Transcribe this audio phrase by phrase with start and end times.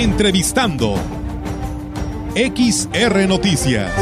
[0.00, 0.94] Entrevistando.
[2.34, 3.92] XR Noticias.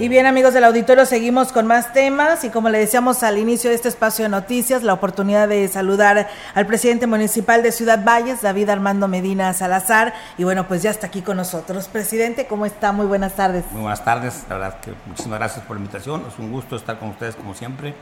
[0.00, 3.70] Y bien amigos del auditorio, seguimos con más temas y como le decíamos al inicio
[3.70, 8.42] de este espacio de noticias, la oportunidad de saludar al presidente municipal de Ciudad Valles,
[8.42, 11.86] David Armando Medina Salazar, y bueno, pues ya está aquí con nosotros.
[11.86, 12.90] Presidente, ¿cómo está?
[12.90, 13.64] Muy buenas tardes.
[13.70, 16.98] Muy buenas tardes, la verdad que muchísimas gracias por la invitación, es un gusto estar
[16.98, 17.94] con ustedes como siempre,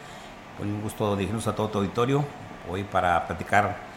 [0.59, 2.25] un gusto dirigirnos a todo tu auditorio,
[2.71, 3.90] hoy para platicar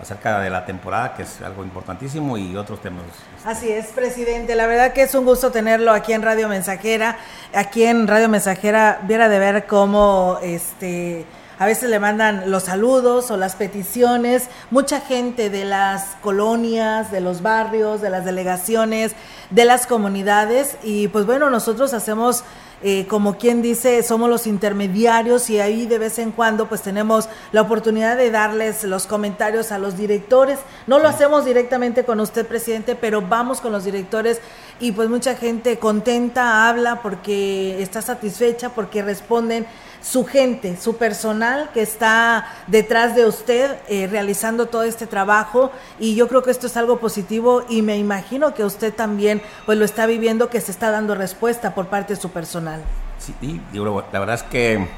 [0.00, 3.02] acerca de la temporada, que es algo importantísimo, y otros temas.
[3.44, 4.54] Así es, presidente.
[4.54, 7.18] La verdad que es un gusto tenerlo aquí en Radio Mensajera.
[7.54, 11.26] Aquí en Radio Mensajera, viera de ver cómo este
[11.60, 17.20] a veces le mandan los saludos o las peticiones, mucha gente de las colonias, de
[17.20, 19.12] los barrios, de las delegaciones,
[19.50, 22.44] de las comunidades y pues bueno, nosotros hacemos
[22.82, 27.28] eh, como quien dice, somos los intermediarios y ahí de vez en cuando pues tenemos
[27.52, 30.58] la oportunidad de darles los comentarios a los directores.
[30.86, 34.40] No lo hacemos directamente con usted, presidente, pero vamos con los directores
[34.80, 39.66] y pues mucha gente contenta habla porque está satisfecha, porque responden
[40.00, 46.14] su gente, su personal que está detrás de usted eh, realizando todo este trabajo y
[46.14, 49.84] yo creo que esto es algo positivo y me imagino que usted también pues lo
[49.84, 52.82] está viviendo que se está dando respuesta por parte de su personal.
[53.18, 54.88] Sí, la verdad es que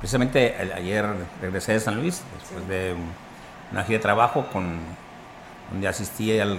[0.00, 1.06] precisamente ayer
[1.40, 2.94] regresé de San Luis después de
[3.72, 4.78] una gira de trabajo con
[5.70, 6.58] donde asistí al,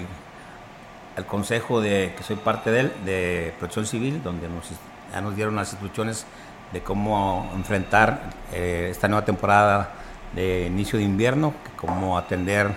[1.16, 4.69] al consejo de que soy parte de él de Protección Civil donde nos,
[5.11, 6.25] ya nos dieron las instrucciones
[6.73, 9.91] de cómo enfrentar eh, esta nueva temporada
[10.33, 12.71] de inicio de invierno, cómo atender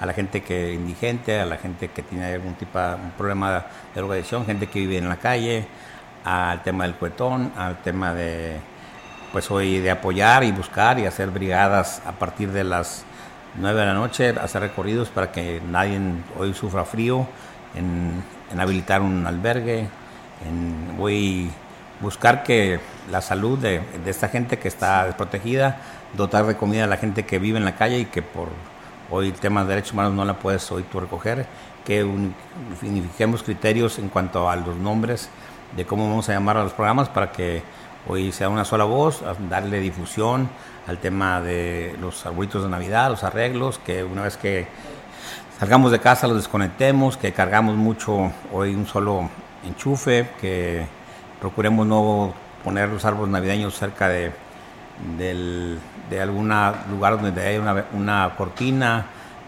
[0.00, 3.62] a la gente que indigente, a la gente que tiene algún tipo de problema de
[3.94, 5.66] drogadicción, gente que vive en la calle,
[6.24, 8.58] al tema del cuetón, al tema de
[9.30, 13.04] pues hoy de apoyar y buscar y hacer brigadas a partir de las
[13.56, 16.00] 9 de la noche, hacer recorridos para que nadie
[16.38, 17.26] hoy sufra frío,
[17.74, 18.22] en,
[18.58, 19.88] habilitar un albergue,
[20.46, 21.50] en voy
[22.00, 22.80] buscar que
[23.10, 25.78] la salud de, esta gente que está desprotegida,
[26.16, 28.48] dotar de comida a la gente que vive en la calle y que por
[29.10, 31.46] hoy el tema de derechos humanos no la puedes hoy tú recoger,
[31.84, 35.28] que unifiquemos criterios en cuanto a los nombres
[35.76, 37.62] de cómo vamos a llamar a los programas para que
[38.06, 40.48] hoy sea una sola voz, darle difusión
[40.86, 44.66] al tema de los arbolitos de Navidad, los arreglos, que una vez que
[45.58, 49.28] salgamos de casa los desconectemos, que cargamos mucho hoy un solo
[49.64, 50.86] enchufe, que
[51.40, 54.32] procuremos no poner los árboles navideños cerca de,
[55.18, 56.52] de algún
[56.90, 59.06] lugar donde haya una, cortina,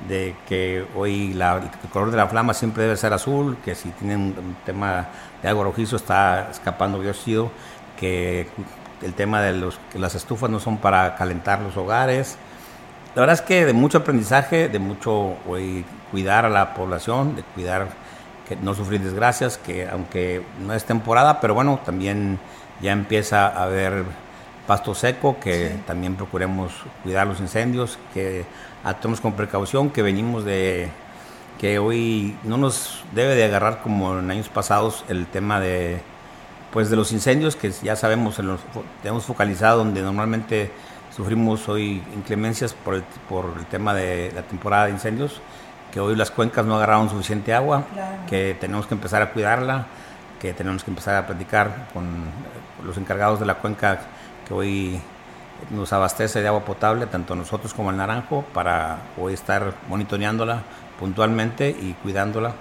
[0.09, 4.35] de que hoy el color de la flama siempre debe ser azul, que si tienen
[4.39, 5.07] un tema
[5.43, 7.51] de algo rojizo está escapando bióxido,
[7.99, 8.49] que
[9.03, 12.37] el tema de los, que las estufas no son para calentar los hogares.
[13.17, 17.43] La verdad es que de mucho aprendizaje, de mucho hoy, cuidar a la población, de
[17.45, 17.89] cuidar
[18.47, 22.39] que no sufrir desgracias, que aunque no es temporada, pero bueno, también
[22.83, 24.05] ya empieza a haber
[24.67, 26.73] pasto seco, que también procuremos
[27.03, 28.45] cuidar los incendios, que
[28.85, 30.91] actuemos con precaución, que venimos de
[31.59, 36.03] que hoy no nos debe de agarrar como en años pasados el tema de
[36.71, 38.39] pues de los incendios que ya sabemos
[39.01, 40.71] tenemos focalizado donde normalmente
[41.17, 45.41] sufrimos hoy inclemencias por el, por el tema de la temporada de incendios
[45.91, 47.85] que hoy las cuencas no agarraron suficiente agua,
[48.29, 49.87] que tenemos que empezar a cuidarla,
[50.39, 52.07] que tenemos que empezar a platicar con
[52.85, 54.01] los encargados de la cuenca
[54.47, 55.01] que hoy
[55.71, 60.65] nos abastece de agua potable, tanto nosotros como el Naranjo, para hoy estar monitoreándola
[61.01, 62.53] puntualmente y cuidándola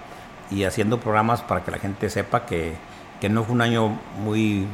[0.49, 2.75] y haciendo programas para que la gente sepa que,
[3.19, 4.65] que no fue un año muy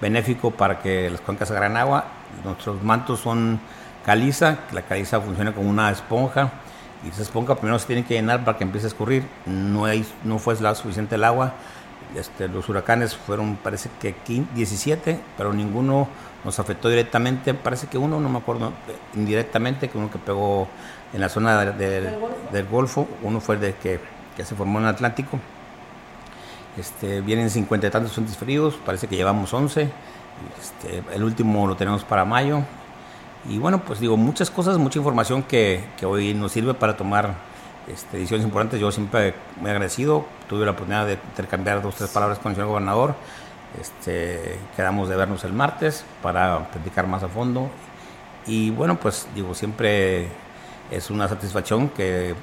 [0.00, 2.04] benéfico para que las cuencas agarren agua.
[2.44, 3.60] Nuestros mantos son
[4.04, 6.50] caliza, la caliza funciona como una esponja
[7.04, 9.24] y esa esponja primero se tiene que llenar para que empiece a escurrir.
[9.46, 11.54] No, hay, no fue suficiente el agua.
[12.14, 14.14] Este, los huracanes fueron, parece que
[14.54, 16.08] 17, pero ninguno
[16.44, 17.54] nos afectó directamente.
[17.54, 18.72] Parece que uno, no me acuerdo,
[19.14, 20.68] indirectamente, que uno que pegó
[21.12, 23.08] en la zona ¿Del, Golfo?
[23.22, 24.00] Uno fue el de que,
[24.36, 25.38] que se formó en el Atlántico.
[26.76, 29.88] Este, vienen cincuenta y tantos frentes fríos, parece que llevamos 11.
[30.60, 32.62] Este, el último lo tenemos para mayo.
[33.48, 37.34] Y bueno, pues digo, muchas cosas, mucha información que, que hoy nos sirve para tomar
[37.88, 38.80] este, decisiones importantes.
[38.80, 42.56] Yo siempre me he agradecido, tuve la oportunidad de intercambiar dos, tres palabras con el
[42.56, 43.14] señor gobernador.
[43.80, 47.70] Este, quedamos de vernos el martes para platicar más a fondo.
[48.46, 50.28] Y bueno, pues digo, siempre
[50.90, 52.34] es una satisfacción que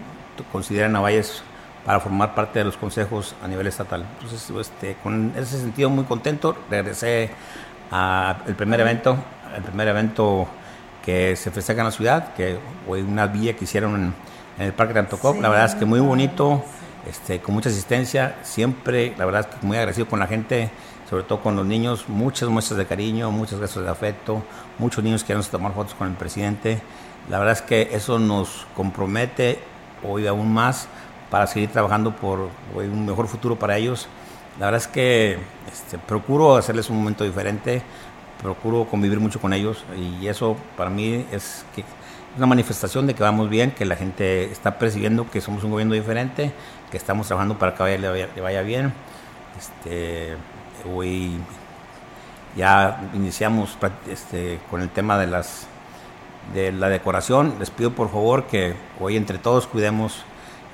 [0.51, 1.43] consideren a Valles
[1.87, 4.05] para formar parte de los consejos a nivel estatal.
[4.15, 7.31] Entonces, este, con ese sentido muy contento, regresé
[7.89, 9.15] al primer evento,
[9.55, 10.49] el primer evento
[11.05, 14.13] que se festeja en la ciudad, que hoy una villa que hicieron
[14.59, 16.61] en, el Parque Tantocop, la verdad es que muy bonito,
[17.07, 20.69] este, con mucha asistencia, siempre, la verdad es que muy agradecido con la gente,
[21.09, 24.43] sobre todo con los niños, muchas muestras de cariño, muchas gracias de afecto,
[24.77, 26.81] muchos niños quieren tomar fotos con el presidente,
[27.29, 29.59] la verdad es que eso nos compromete
[30.03, 30.89] hoy aún más
[31.29, 34.07] para seguir trabajando por un mejor futuro para ellos.
[34.59, 35.37] La verdad es que
[35.71, 37.81] este, procuro hacerles un momento diferente,
[38.41, 41.83] procuro convivir mucho con ellos y eso para mí es que
[42.37, 45.93] una manifestación de que vamos bien, que la gente está percibiendo que somos un gobierno
[45.93, 46.51] diferente,
[46.91, 48.93] que estamos trabajando para que le vaya, le vaya bien.
[49.57, 50.35] Este,
[50.93, 51.37] hoy
[52.55, 53.77] ya iniciamos
[54.09, 55.67] este, con el tema de las
[56.53, 57.55] de la decoración.
[57.59, 60.23] Les pido por favor que hoy entre todos cuidemos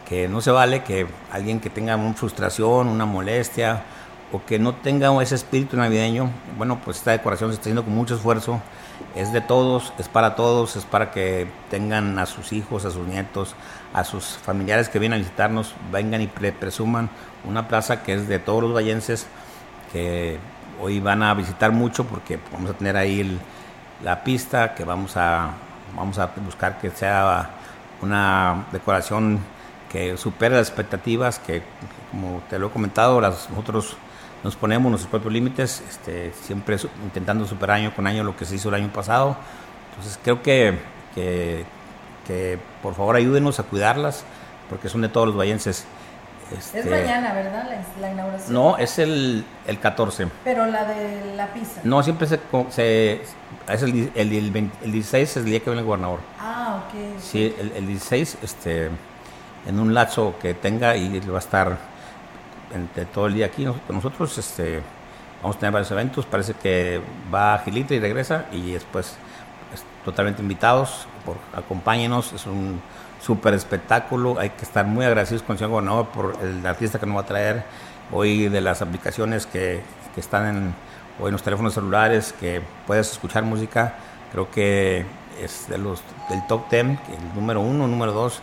[0.07, 3.83] que no se vale que alguien que tenga una frustración, una molestia
[4.31, 7.94] o que no tenga ese espíritu navideño, bueno, pues esta decoración se está haciendo con
[7.94, 8.59] mucho esfuerzo,
[9.15, 13.07] es de todos, es para todos, es para que tengan a sus hijos, a sus
[13.07, 13.55] nietos,
[13.94, 17.09] a sus familiares que vienen a visitarnos, vengan y presuman
[17.45, 19.27] una plaza que es de todos los vallenses,
[19.91, 20.39] que
[20.81, 23.39] hoy van a visitar mucho porque vamos a tener ahí
[24.03, 25.51] la pista, que vamos a,
[25.95, 27.51] vamos a buscar que sea
[28.01, 29.39] una decoración
[29.94, 31.62] que supere las expectativas, que
[32.10, 33.95] como te lo he comentado, las, nosotros
[34.44, 38.56] nos ponemos nuestros propios límites, este, siempre intentando superar año con año lo que se
[38.56, 39.38] hizo el año pasado.
[39.92, 40.80] Entonces creo que,
[41.13, 44.25] que, por favor ayúdenos a cuidarlas,
[44.68, 45.86] porque son de todos los vallenses.
[46.51, 47.69] es este, mañana, ¿verdad?
[48.01, 48.51] La, inauguración.
[48.51, 50.28] No, es el, el 14.
[50.44, 51.81] Pero la de la pizza.
[51.84, 52.39] No, siempre se,
[52.72, 53.22] se
[53.69, 54.34] es el, el,
[54.81, 56.19] el, 16 es el día que viene el gobernador.
[56.39, 57.22] Ah, ok.
[57.22, 58.89] Sí, el, el 16, este
[59.65, 61.77] en un lazo que tenga y va a estar
[62.74, 63.68] entre todo el día aquí.
[63.89, 64.81] Nosotros este,
[65.42, 67.01] vamos a tener varios eventos, parece que
[67.33, 69.18] va a Gilita y regresa y después
[70.04, 72.81] totalmente invitados, por, acompáñenos, es un
[73.21, 77.06] súper espectáculo, hay que estar muy agradecidos con el señor gobernador por el artista que
[77.06, 77.63] nos va a traer
[78.12, 79.81] hoy de las aplicaciones que,
[80.13, 80.75] que están en,
[81.19, 83.95] hoy en los teléfonos celulares, que puedes escuchar música,
[84.31, 85.06] creo que
[85.42, 86.98] es de los, del top 10, el
[87.36, 88.42] número uno, número dos,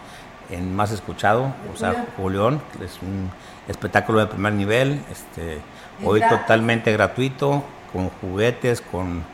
[0.50, 3.30] en más escuchado, o sea, Julián, es un
[3.68, 5.60] espectáculo de primer nivel, este,
[6.04, 7.62] hoy totalmente gratuito,
[7.92, 9.24] con juguetes, con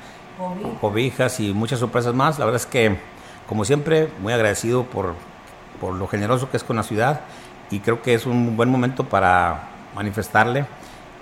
[0.80, 2.38] cobijas y muchas sorpresas más.
[2.38, 2.98] La verdad es que,
[3.48, 5.14] como siempre, muy agradecido por,
[5.80, 7.20] por lo generoso que es con la ciudad
[7.70, 10.66] y creo que es un buen momento para manifestarle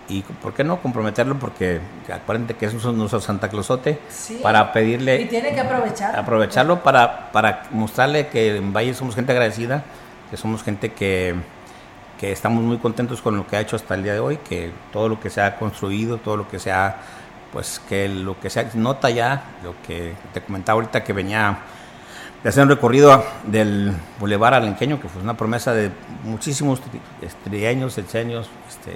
[0.09, 1.81] y por qué no comprometerlo porque
[2.13, 3.99] aparente que es nuestro Santa Clausote
[4.43, 9.33] para pedirle y tiene que aprovechar aprovecharlo para para mostrarle que en Valle somos gente
[9.33, 9.85] agradecida
[10.31, 11.35] que somos gente que
[12.21, 14.71] que estamos muy contentos con lo que ha hecho hasta el día de hoy que
[14.93, 16.97] todo lo que se ha construido todo lo que se ha
[17.53, 21.59] pues que lo que se nota ya lo que te comentaba ahorita que venía
[22.43, 23.91] de hacer un recorrido del
[24.21, 25.91] Boulevard Alenqueño que fue una promesa de
[26.25, 26.83] muchísimos
[27.43, 28.95] trieños, sexenios, este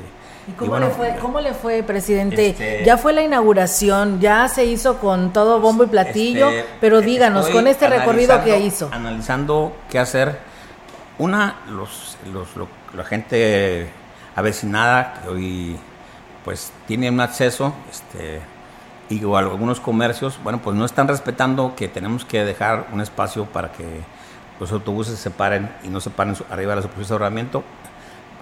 [0.48, 2.50] ¿Y cómo, le, fue, cómo le fue, presidente?
[2.50, 7.02] Este, ya fue la inauguración, ya se hizo con todo bombo y platillo, este, pero
[7.02, 8.88] díganos, con este recorrido que hizo.
[8.90, 10.38] Analizando qué hacer.
[11.18, 12.48] Una, los, los,
[12.94, 13.90] la gente
[14.36, 15.76] avecinada que hoy
[16.44, 18.40] pues tiene un acceso, este,
[19.10, 23.70] y algunos comercios, bueno, pues no están respetando que tenemos que dejar un espacio para
[23.72, 23.84] que
[24.58, 27.62] los autobuses se paren y no se paren arriba de la superficie de ahorramiento.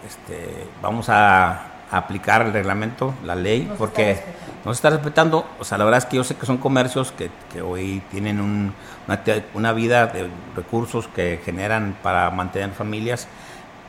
[0.06, 4.20] Este, vamos a aplicar el reglamento, la ley, porque
[4.64, 5.46] no se está respetando.
[5.60, 8.40] O sea, la verdad es que yo sé que son comercios que, que hoy tienen
[8.40, 8.72] un,
[9.06, 9.20] una,
[9.54, 13.28] una, vida de recursos que generan para mantener familias,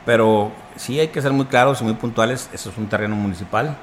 [0.06, 2.48] pero sí hay que ser muy claros y muy puntuales.
[2.52, 3.76] Eso es un terreno municipal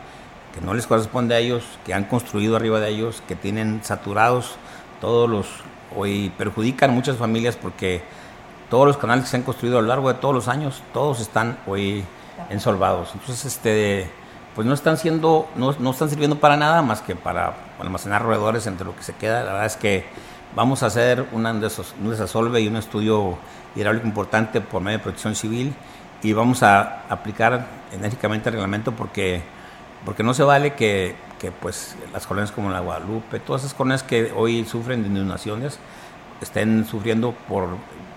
[0.55, 4.55] que no les corresponde a ellos, que han construido arriba de ellos, que tienen saturados
[5.01, 5.47] todos los,
[5.95, 8.01] hoy perjudican muchas familias porque
[8.69, 11.19] todos los canales que se han construido a lo largo de todos los años, todos
[11.19, 12.05] están hoy
[12.49, 13.11] ensolvados.
[13.13, 14.09] Entonces, este,
[14.55, 18.67] pues no están siendo, no, no, están sirviendo para nada más que para almacenar roedores
[18.67, 19.43] entre lo que se queda.
[19.43, 20.05] La verdad es que
[20.55, 23.37] vamos a hacer una, un desasolve y un estudio
[23.75, 25.73] hidráulico importante por medio de protección civil
[26.23, 29.43] y vamos a aplicar enérgicamente el reglamento porque,
[30.05, 34.03] porque no se vale que, que pues las colonias como la Guadalupe, todas esas colonias
[34.03, 35.77] que hoy sufren de inundaciones,
[36.41, 37.67] estén sufriendo por,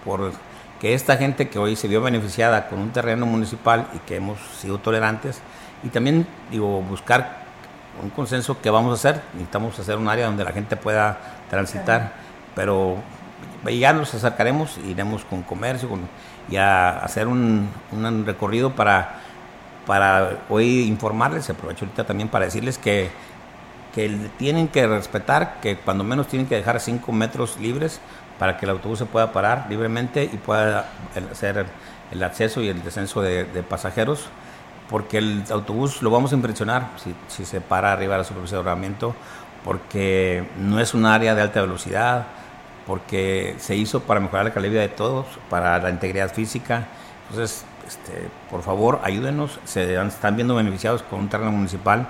[0.05, 0.33] por
[0.81, 4.39] que esta gente que hoy se vio beneficiada con un terreno municipal y que hemos
[4.61, 5.41] sido tolerantes,
[5.83, 7.39] y también digo, buscar
[8.03, 11.19] un consenso que vamos a hacer, necesitamos hacer un área donde la gente pueda
[11.51, 12.13] transitar,
[12.55, 12.97] pero
[13.69, 16.09] ya nos acercaremos, iremos con comercio con,
[16.49, 19.21] y a hacer un, un recorrido para,
[19.87, 23.11] para hoy informarles, aprovecho ahorita también para decirles que
[23.99, 28.01] que tienen que respetar, que cuando menos tienen que dejar 5 metros libres
[28.39, 30.89] para que el autobús se pueda parar libremente y pueda
[31.33, 31.67] hacer
[32.13, 34.27] el acceso y el descenso de, pasajeros,
[34.89, 38.57] porque el autobús lo vamos a impresionar si, si se para arriba de la superficie
[38.57, 39.17] de rodamiento,
[39.65, 42.27] porque no es un área de alta velocidad,
[42.87, 46.87] porque se hizo para mejorar la calidad de de todos, para la integridad física.
[47.29, 52.07] Entonces, este, por favor, ayúdenos, se están viendo beneficiados con un terreno municipal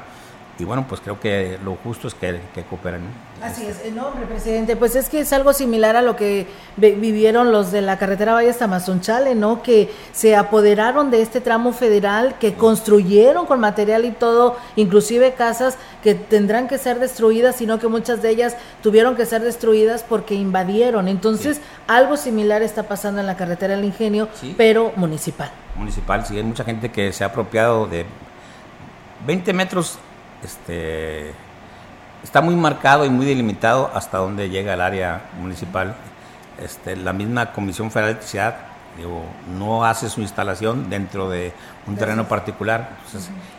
[0.59, 3.03] y bueno, pues creo que lo justo es que, que cooperen.
[3.41, 7.53] Así es, el nombre, presidente, pues es que es algo similar a lo que vivieron
[7.53, 9.63] los de la carretera Valles Tamazunchale, ¿no?
[9.63, 15.79] Que se apoderaron de este tramo federal, que construyeron con material y todo, inclusive casas
[16.03, 20.35] que tendrán que ser destruidas, sino que muchas de ellas tuvieron que ser destruidas porque
[20.35, 21.07] invadieron.
[21.07, 25.53] Entonces, algo similar está pasando en la carretera del Ingenio, pero municipal.
[25.77, 28.05] Municipal, sí, hay mucha gente que se ha apropiado de
[29.25, 29.99] 20 metros
[30.43, 31.33] este,
[32.23, 35.95] está muy marcado y muy delimitado hasta donde llega el área municipal.
[36.63, 38.69] Este, la misma Comisión Federal de Electricidad
[39.59, 41.53] no hace su instalación dentro de
[41.87, 42.91] un terreno particular.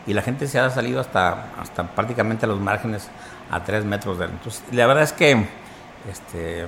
[0.05, 3.09] Y la gente se ha salido hasta, hasta prácticamente a los márgenes
[3.51, 4.31] a tres metros de él.
[4.31, 5.45] Entonces, la verdad es que
[6.09, 6.65] este,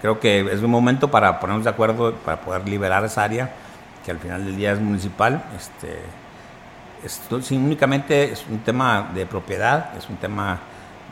[0.00, 3.50] creo que es un momento para ponernos de acuerdo, para poder liberar esa área,
[4.04, 5.42] que al final del día es municipal.
[5.56, 5.98] Este,
[7.04, 10.60] esto, únicamente es un tema de propiedad, es un tema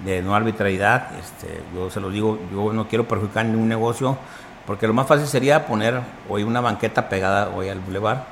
[0.05, 1.11] de no arbitrariedad.
[1.19, 4.17] Este, yo se lo digo, yo no quiero perjudicar ningún negocio,
[4.67, 8.27] porque lo más fácil sería poner hoy una banqueta pegada hoy al bulevar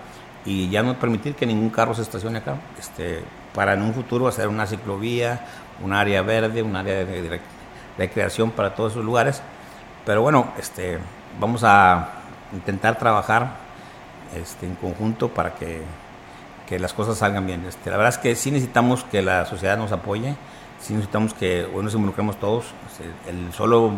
[0.45, 2.57] y ya no permitir que ningún carro se estacione acá.
[2.79, 3.23] Este,
[3.55, 5.41] para en un futuro hacer una ciclovía,
[5.83, 7.41] un área verde, un área de,
[7.99, 9.43] recreación para todos esos lugares.
[10.05, 10.99] Pero bueno, este,
[11.41, 12.11] vamos a
[12.53, 13.57] intentar trabajar
[14.35, 15.83] este, en conjunto para que
[16.67, 17.65] que las cosas salgan bien.
[17.67, 20.37] Este, la verdad es que sí necesitamos que la sociedad nos apoye,
[20.81, 22.67] sí necesitamos que hoy nos involucremos todos.
[22.91, 23.93] Este, el solo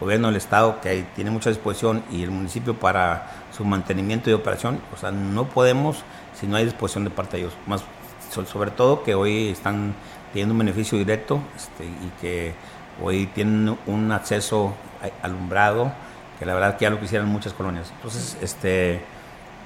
[0.00, 4.80] gobierno del Estado que tiene mucha disposición y el municipio para su mantenimiento y operación,
[4.94, 6.04] o sea, no podemos
[6.38, 7.54] si no hay disposición de parte de ellos.
[7.66, 7.82] Más
[8.30, 9.94] sobre todo que hoy están
[10.32, 12.54] teniendo un beneficio directo este, y que
[13.02, 14.74] hoy tienen un acceso
[15.22, 15.92] alumbrado,
[16.38, 17.90] que la verdad que ya lo quisieran muchas colonias.
[17.96, 19.00] Entonces, este,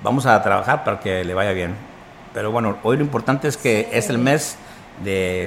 [0.02, 1.74] vamos a trabajar para que le vaya bien.
[2.32, 4.56] Pero bueno, hoy lo importante es que es el mes
[5.02, 5.46] de...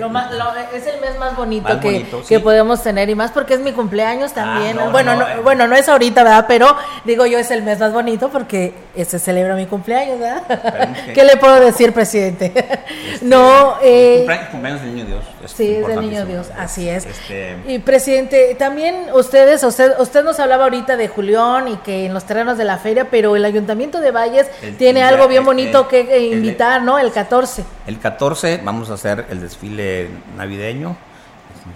[0.73, 4.31] es el mes más bonito, que, que, podemos tener y más porque es mi cumpleaños
[4.31, 4.77] ah, también.
[4.91, 6.45] bueno, no, bueno, no es ahorita, ¿verdad?
[6.47, 6.75] Pero
[7.05, 10.95] digo yo es el mes más bonito porque se celebra mi cumpleaños, ¿verdad?
[11.13, 12.53] ¿Qué le puedo decir, presidente?
[12.55, 13.77] Este, no...
[13.81, 15.23] Eh, cumpleaños del Niño Dios.
[15.45, 17.05] sí, es del Niño Dios, así es.
[17.05, 22.13] Este, y presidente, también ustedes, usted, usted nos hablaba ahorita de Julián y que en
[22.13, 26.29] los terrenos de la feria, pero el Ayuntamiento de Valles tiene algo bien bonito que
[26.31, 26.99] invitar, ¿no?
[26.99, 27.63] El 14.
[27.87, 30.95] El 14 vamos a hacer el desfile navideño,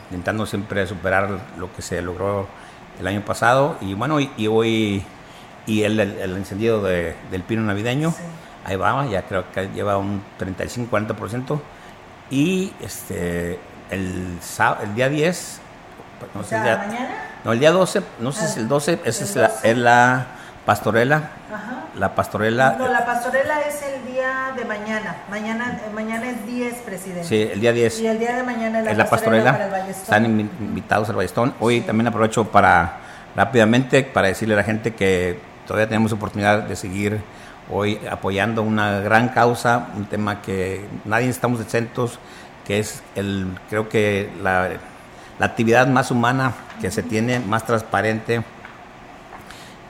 [0.09, 2.47] intentando siempre superar lo que se logró
[2.99, 3.77] el año pasado.
[3.81, 5.03] Y bueno, y, hoy,
[5.67, 8.13] y el, el, encendido del pino navideño,
[8.65, 11.59] ahí va, ya creo que lleva un 35-40%.
[12.29, 13.59] Y este,
[13.91, 14.37] el,
[14.81, 15.59] el día 10,
[16.33, 17.09] no sé, mañana?
[17.43, 20.27] No, el día 12, no sé si es el 12, esa es la, es la
[20.65, 21.17] pastorela.
[21.53, 21.83] Ajá.
[21.95, 22.75] La pastorela.
[22.77, 25.17] No, la pastorela es el día de mañana.
[25.29, 27.27] Mañana, eh, mañana es 10, presidente.
[27.27, 27.99] Sí, el día 10.
[28.01, 29.85] Y el día de mañana es la, pastorela.
[29.89, 31.53] Están invitados al Ballestón.
[31.59, 32.99] Hoy también aprovecho para
[33.35, 37.21] rápidamente para decirle a la gente que todavía tenemos oportunidad de seguir
[37.69, 42.19] hoy apoyando una gran causa, un tema que nadie estamos exentos,
[42.65, 44.69] que es el, creo que la,
[45.39, 48.43] la actividad más humana que se tiene, más transparente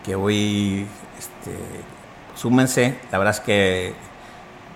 [0.03, 1.57] que hoy este,
[2.36, 2.98] súmense.
[3.12, 3.93] La verdad es que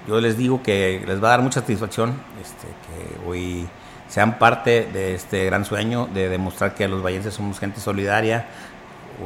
[0.07, 3.67] yo les digo que les va a dar mucha satisfacción este, que hoy
[4.09, 8.45] sean parte de este gran sueño de demostrar que los vallenses somos gente solidaria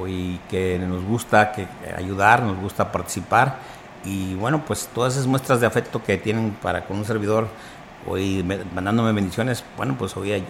[0.08, 3.60] y que nos gusta que, ayudar, nos gusta participar
[4.06, 7.48] y bueno, pues todas esas muestras de afecto que tienen para con un servidor
[8.08, 10.44] hoy mandándome bendiciones, bueno, pues hoy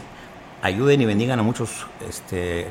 [0.61, 2.67] ayuden y bendigan a muchos este,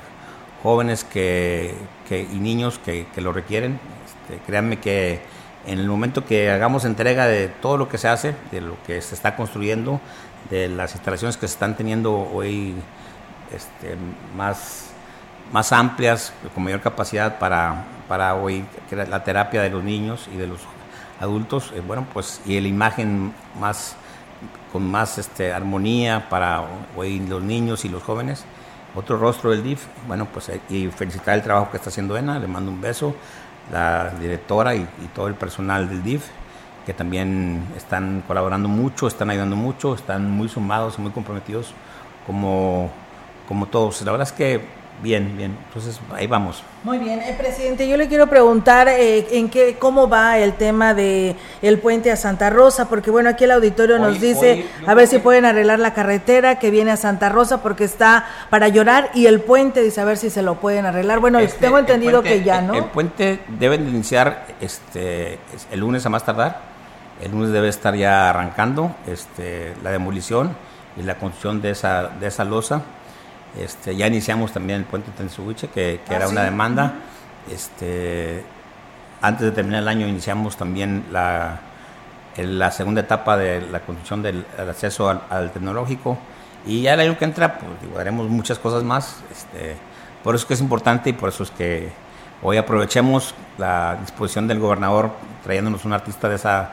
[0.62, 1.75] jóvenes que,
[2.11, 3.78] y niños que, lo requieren.
[4.04, 5.21] Este, créanme que
[5.66, 9.00] en el momento que hagamos entrega de todo lo que se hace, de lo que
[9.00, 10.00] se está construyendo,
[10.50, 12.75] de las instalaciones que se están teniendo hoy
[13.54, 13.97] este,
[14.37, 14.90] más,
[15.52, 20.46] más amplias, con mayor capacidad para, para hoy la terapia de los niños y de
[20.46, 20.60] los
[21.20, 23.96] adultos, eh, bueno, pues y la imagen más
[24.72, 26.64] con más este, armonía para
[26.96, 28.44] hoy los niños y los jóvenes
[28.94, 32.38] otro rostro del DIF, bueno, pues eh, y felicitar el trabajo que está haciendo ENA,
[32.38, 33.14] le mando un beso,
[33.72, 36.26] la directora y, todo el personal del DIF,
[36.86, 41.74] que también están colaborando mucho, están ayudando mucho, están muy sumados, muy comprometidos
[42.26, 42.90] como
[43.48, 44.00] como todos.
[44.02, 44.64] La verdad es que
[45.02, 45.56] Bien, bien.
[45.66, 46.62] Entonces ahí vamos.
[46.82, 47.88] Muy bien, eh, presidente.
[47.88, 52.16] Yo le quiero preguntar eh, en qué, cómo va el tema de el puente a
[52.16, 55.92] Santa Rosa, porque bueno aquí el auditorio nos dice a ver si pueden arreglar la
[55.94, 60.04] carretera que viene a Santa Rosa porque está para llorar y el puente dice a
[60.04, 61.20] ver si se lo pueden arreglar.
[61.20, 62.74] Bueno, este, tengo entendido que ya, ¿no?
[62.74, 65.38] El, puente deben de iniciar este
[65.70, 66.74] el lunes a más tardar.
[67.20, 70.56] El lunes debe estar ya arrancando este la demolición
[70.96, 72.82] y la construcción de esa de esa losa
[73.58, 76.94] este, ya iniciamos también el puente Tensubiche, que, que ah, era una demanda.
[77.50, 78.44] Este,
[79.20, 81.61] antes de terminar el año iniciamos también la,
[82.37, 86.18] la segunda etapa de la construcción del acceso al, tecnológico.
[86.66, 89.23] Y ya el año que entra, pues haremos muchas cosas más.
[89.30, 89.76] Este,
[90.23, 91.92] por eso es que es importante y por eso es que
[92.42, 95.12] hoy aprovechemos la disposición del gobernador
[95.44, 96.73] trayéndonos un artista de esa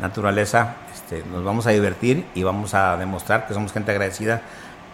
[0.00, 0.76] naturaleza.
[0.94, 4.42] Este, nos vamos a divertir y vamos a demostrar que somos gente agradecida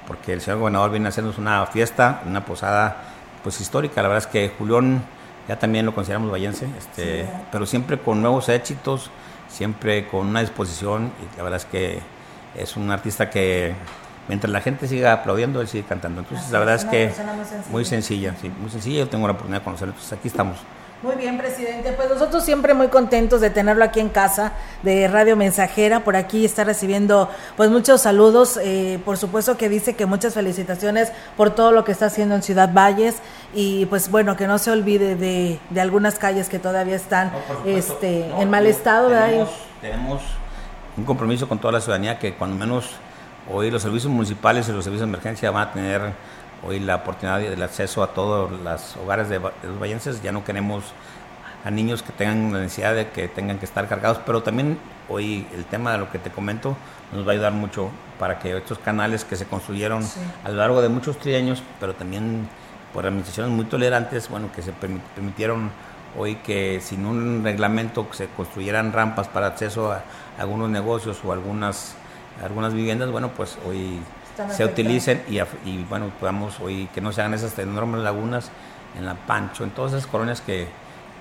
[0.08, 2.96] porque el señor gobernador viene a hacernos una fiesta, una posada
[3.44, 4.02] pues histórica.
[4.02, 5.04] La verdad es que Julián
[5.46, 9.10] ya también lo consideramos vallense, este, pero siempre con nuevos éxitos,
[9.48, 12.00] siempre con una disposición y la verdad es que
[12.56, 13.74] es un artista que
[14.28, 16.20] mientras la gente siga aplaudiendo, él sigue cantando.
[16.20, 17.12] Entonces, la verdad es, que
[17.70, 18.34] muy sencilla.
[18.40, 19.00] sí, muy sencilla.
[19.00, 20.58] Yo tengo la oportunidad de conocerlo, entonces aquí estamos.
[21.00, 21.92] Muy bien, presidente.
[21.92, 26.00] Pues nosotros siempre muy contentos de tenerlo aquí en casa de Radio Mensajera.
[26.00, 28.58] Por aquí está recibiendo pues muchos saludos.
[28.60, 32.42] Eh, por supuesto que dice que muchas felicitaciones por todo lo que está haciendo en
[32.42, 33.22] Ciudad Valles
[33.54, 37.30] y pues bueno, que no se olvide de, algunas calles que todavía están
[37.64, 39.10] este, en mal estado.
[39.10, 39.50] Tenemos,
[39.80, 40.22] tenemos
[40.96, 42.90] un compromiso con toda la ciudadanía que cuando menos
[43.48, 46.12] hoy los servicios municipales y los servicios de emergencia van a tener
[46.62, 50.22] hoy la oportunidad del acceso a todos los hogares de, los vallenses.
[50.22, 50.84] Ya no queremos
[51.64, 55.46] a niños que tengan la necesidad de que tengan que estar cargados, pero también hoy
[55.54, 56.76] el tema de lo que te comento
[57.12, 60.04] nos va a ayudar mucho para que estos canales que se construyeron
[60.44, 62.48] a lo largo de muchos trienios, pero también
[62.92, 65.70] por administraciones muy tolerantes, bueno, que se permitieron
[66.16, 70.02] hoy que sin un reglamento se construyeran rampas para acceso a
[70.38, 71.96] algunos negocios o algunas
[72.42, 73.98] algunas viviendas, bueno, pues hoy
[74.50, 78.50] se utilicen y, y, bueno, podamos hoy que no se hagan esas enormes lagunas
[78.96, 80.66] en la Pancho, en todas esas colonias que,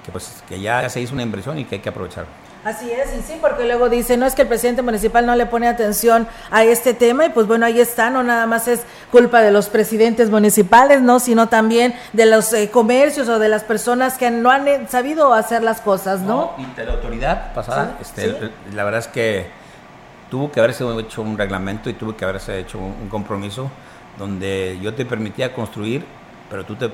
[0.05, 2.25] que, pues, que ya se hizo una inversión y que hay que aprovechar.
[2.67, 5.45] Así es, y sí, porque luego dice, no es que el presidente municipal no le
[5.45, 9.41] pone atención a este tema, y pues bueno, ahí está, no nada más es culpa
[9.41, 14.17] de los presidentes municipales, no, sino también de los eh, comercios o de las personas
[14.17, 16.55] que no han eh, sabido hacer las cosas, ¿no?
[16.57, 19.47] y de la autoridad pasada, este, la verdad es que
[20.29, 23.69] tuvo que haberse hecho un reglamento y tuvo que haberse hecho un, compromiso
[24.17, 26.05] donde yo te permitía construir,
[26.49, 26.89] pero tú te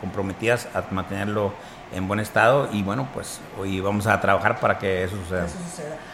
[0.00, 1.52] comprometías a mantenerlo
[1.92, 5.46] en buen estado y bueno, pues hoy vamos a trabajar para que eso suceda.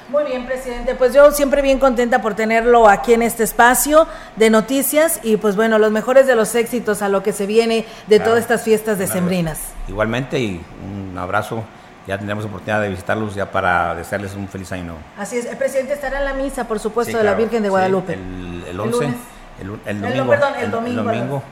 [0.08, 4.06] Muy bien, presidente, pues yo siempre bien contenta por tenerlo aquí en este espacio
[4.36, 7.84] de noticias y pues bueno, los mejores de los éxitos a lo que se viene
[8.06, 9.60] de todas estas fiestas decembrinas.
[9.88, 11.64] Igualmente y un abrazo
[12.06, 15.00] ya tendremos oportunidad de visitarlos ya para desearles un feliz año nuevo.
[15.18, 18.14] Así es, el presidente estará en la misa, por supuesto, de la Virgen de Guadalupe.
[18.14, 20.28] el, el 11, el, el, domingo.
[20.28, 21.42] perdón, el, domingo.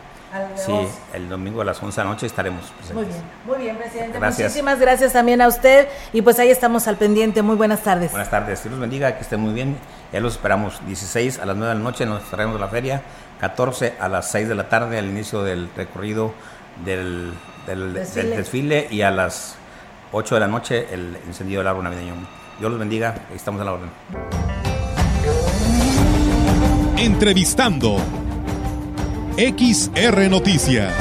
[0.56, 0.72] sí,
[1.14, 2.94] el domingo a las 11 de la noche estaremos presentes.
[2.94, 4.18] Muy bien, muy bien, presidente.
[4.18, 7.40] Muchísimas gracias también a usted y pues ahí estamos al pendiente.
[7.40, 8.10] Muy buenas tardes.
[8.10, 9.76] Buenas tardes, Dios los bendiga, que estén muy bien.
[10.12, 13.00] Ya los esperamos 16 a las 9 de la noche nos de la feria,
[13.40, 16.34] 14 a las 6 de la tarde al inicio del recorrido
[16.84, 17.32] del,
[17.66, 19.56] del desfile y a las
[20.12, 22.14] 8 de la noche el encendido del árbol navideño.
[22.58, 23.90] Dios los bendiga, estamos a la orden.
[26.98, 27.96] Entrevistando
[29.36, 30.94] XR Noticias.